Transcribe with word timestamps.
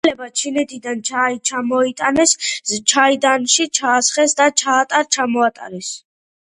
ჩინელებმა 0.03 0.27
ჩინეთიდან 0.39 1.03
ჩაი 1.09 1.37
ჩამოიტანეს 1.49 2.33
ჩაიდანში 2.93 3.69
ჩაასხეს 3.81 4.37
და 4.43 4.51
ჩაატარ 4.65 5.11
ჩამოატარეს. 5.19 5.95